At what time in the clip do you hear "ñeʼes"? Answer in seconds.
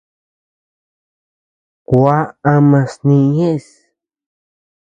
3.35-3.65